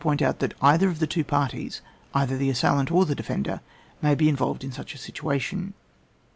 [0.01, 1.79] point out that either of the two parties,
[2.15, 3.61] either the assailant or the defender,
[4.01, 5.75] may be involved in such a situation.